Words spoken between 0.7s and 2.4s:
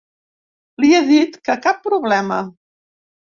Li he dit que cap problema.